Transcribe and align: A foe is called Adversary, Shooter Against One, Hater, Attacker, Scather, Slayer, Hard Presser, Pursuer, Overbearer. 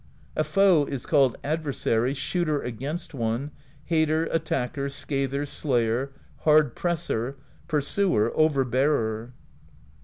A 0.35 0.43
foe 0.43 0.85
is 0.85 1.05
called 1.05 1.37
Adversary, 1.43 2.15
Shooter 2.15 2.59
Against 2.59 3.13
One, 3.13 3.51
Hater, 3.83 4.23
Attacker, 4.31 4.87
Scather, 4.87 5.47
Slayer, 5.47 6.11
Hard 6.37 6.75
Presser, 6.75 7.35
Pursuer, 7.67 8.31
Overbearer. 8.33 9.33